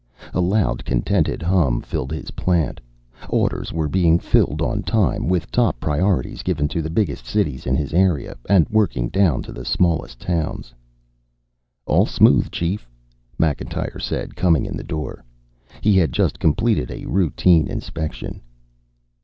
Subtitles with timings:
[0.33, 2.81] A loud contented hum filled his plant.
[3.29, 7.75] Orders were being filled on time, with top priorities given to the biggest cities in
[7.75, 10.73] his area, and working down to the smallest towns.
[11.85, 12.89] "All smooth, Chief,"
[13.37, 15.23] Macintyre said, coming in the door.
[15.81, 18.41] He had just completed a routine inspection.